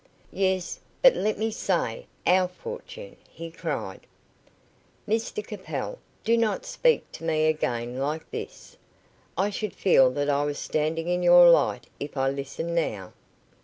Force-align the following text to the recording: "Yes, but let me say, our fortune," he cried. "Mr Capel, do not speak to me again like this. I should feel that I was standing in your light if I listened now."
"Yes, 0.33 0.79
but 1.03 1.13
let 1.15 1.37
me 1.37 1.51
say, 1.51 2.07
our 2.25 2.47
fortune," 2.47 3.17
he 3.29 3.51
cried. 3.51 4.07
"Mr 5.07 5.45
Capel, 5.45 5.99
do 6.23 6.35
not 6.39 6.65
speak 6.65 7.11
to 7.11 7.23
me 7.23 7.45
again 7.45 7.99
like 7.99 8.27
this. 8.31 8.77
I 9.37 9.51
should 9.51 9.73
feel 9.73 10.09
that 10.09 10.27
I 10.27 10.43
was 10.43 10.57
standing 10.57 11.07
in 11.07 11.21
your 11.21 11.47
light 11.51 11.85
if 11.99 12.17
I 12.17 12.29
listened 12.31 12.73
now." 12.73 13.13